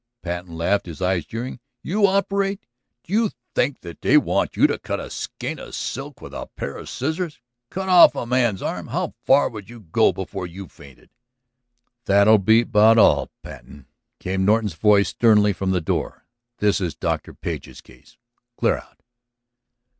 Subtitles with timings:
[0.23, 1.59] Patten laughed, his eyes jeering.
[1.83, 2.65] "You operate?
[3.03, 6.49] Do you think that they want you to cut a skein of silk with a
[6.55, 7.39] pair of scissors?
[7.69, 8.87] Cut off a man's arm...
[8.87, 11.11] how far would you go before you fainted?"
[12.05, 13.85] "That'll be about all, Patten,"
[14.19, 16.25] came Norton's voice sternly from the door.
[16.57, 17.35] "This is Dr.
[17.35, 18.17] Page's case.
[18.57, 19.03] Clear out."